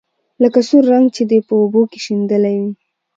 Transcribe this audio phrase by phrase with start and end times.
[0.43, 2.73] لکه سور رنګ چې دې په اوبو کې شېندلى وي.